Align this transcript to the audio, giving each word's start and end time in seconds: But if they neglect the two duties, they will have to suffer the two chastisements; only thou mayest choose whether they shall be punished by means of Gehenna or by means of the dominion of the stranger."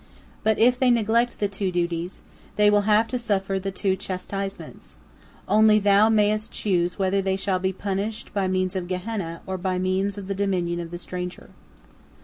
But 0.41 0.57
if 0.57 0.79
they 0.79 0.89
neglect 0.89 1.37
the 1.37 1.47
two 1.47 1.71
duties, 1.71 2.23
they 2.55 2.71
will 2.71 2.89
have 2.89 3.07
to 3.09 3.19
suffer 3.19 3.59
the 3.59 3.69
two 3.71 3.95
chastisements; 3.95 4.97
only 5.47 5.77
thou 5.77 6.09
mayest 6.09 6.51
choose 6.51 6.97
whether 6.97 7.21
they 7.21 7.35
shall 7.35 7.59
be 7.59 7.71
punished 7.71 8.33
by 8.33 8.47
means 8.47 8.75
of 8.75 8.87
Gehenna 8.87 9.41
or 9.45 9.59
by 9.59 9.77
means 9.77 10.17
of 10.17 10.25
the 10.25 10.33
dominion 10.33 10.79
of 10.79 10.89
the 10.89 10.97
stranger." 10.97 11.51